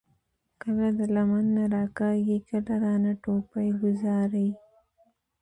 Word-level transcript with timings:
کله 0.61 0.87
د 0.99 1.01
لمن 1.15 1.45
نه 1.55 1.63
راکاږي، 1.75 2.37
کله 2.47 2.73
رانه 2.83 3.13
ټوپۍ 3.23 3.69
ګوذاري 3.81 4.47
ـ 4.55 4.59